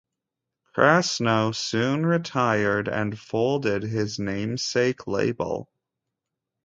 Krasnow 0.75 1.53
soon 1.53 2.07
retired 2.07 2.87
and 2.87 3.19
folded 3.19 3.83
his 3.83 4.17
namesake 4.17 5.05
label. 5.05 5.69